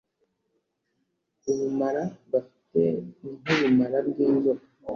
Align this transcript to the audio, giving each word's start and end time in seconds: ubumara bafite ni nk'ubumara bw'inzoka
ubumara 1.49 2.03
bafite 2.31 2.81
ni 2.95 3.31
nk'ubumara 3.37 3.97
bw'inzoka 4.09 4.65